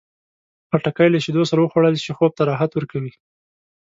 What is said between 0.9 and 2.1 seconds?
له شیدو سره وخوړل